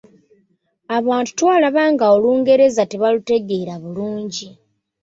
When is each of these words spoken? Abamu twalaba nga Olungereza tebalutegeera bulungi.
Abamu 0.95 1.25
twalaba 1.39 1.83
nga 1.93 2.05
Olungereza 2.15 2.83
tebalutegeera 2.91 3.73
bulungi. 3.83 4.47